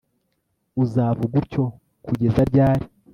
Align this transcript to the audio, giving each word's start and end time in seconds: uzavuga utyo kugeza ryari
uzavuga 0.83 1.33
utyo 1.41 1.63
kugeza 2.05 2.39
ryari 2.49 2.85